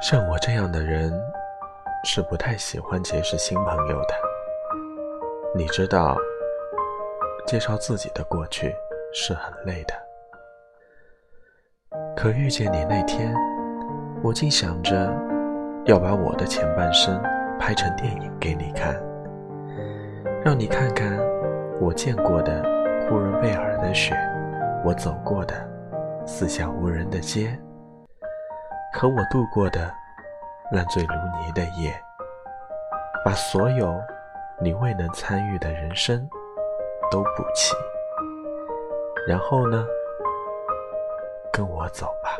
[0.00, 1.12] 像我这样的人，
[2.04, 4.14] 是不太喜欢结识新朋友的。
[5.54, 6.16] 你知道，
[7.46, 8.74] 介绍自己的过去
[9.12, 9.94] 是很累的。
[12.16, 13.34] 可遇见你那天，
[14.22, 15.12] 我竟想着
[15.84, 17.20] 要把我的前半生
[17.58, 18.98] 拍成电影给你看，
[20.42, 21.18] 让你看看
[21.78, 22.62] 我见过的
[23.06, 24.16] 呼伦贝尔的雪，
[24.82, 25.54] 我走过的
[26.26, 27.54] 四下无人的街。
[28.92, 29.92] 和我度过的
[30.72, 31.92] 烂醉如泥的夜，
[33.24, 34.00] 把所有
[34.60, 36.28] 你未能参与的人生
[37.10, 37.74] 都补齐，
[39.26, 39.86] 然后呢，
[41.52, 42.30] 跟我走吧。